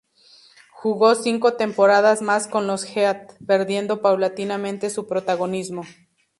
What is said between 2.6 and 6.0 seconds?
los Heat, perdiendo paulatinamente su protagonismo.